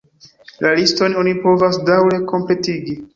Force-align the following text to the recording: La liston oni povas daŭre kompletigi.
La 0.65 0.69
liston 0.79 1.15
oni 1.23 1.33
povas 1.43 1.77
daŭre 1.91 2.19
kompletigi. 2.33 2.97